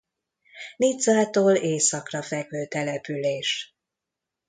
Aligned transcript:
Nizzától 0.77 1.55
északra 1.55 2.21
fekvő 2.21 2.65
település. 2.67 3.75